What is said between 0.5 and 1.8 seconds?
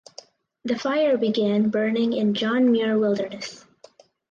The fire began